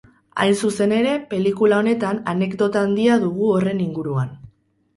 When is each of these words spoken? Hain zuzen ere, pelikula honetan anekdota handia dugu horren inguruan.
Hain 0.43 0.53
zuzen 0.67 0.95
ere, 0.99 1.11
pelikula 1.33 1.77
honetan 1.83 2.23
anekdota 2.35 2.83
handia 2.89 3.21
dugu 3.27 3.53
horren 3.55 3.87
inguruan. 3.87 4.37